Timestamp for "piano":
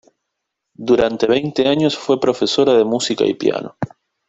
3.35-3.75